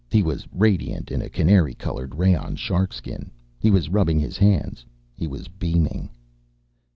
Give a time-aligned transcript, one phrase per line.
[0.09, 3.29] He was radiant in a canary colored rayon sharkskin.
[3.59, 4.83] He was rubbing his hands.
[5.13, 6.09] He was beaming.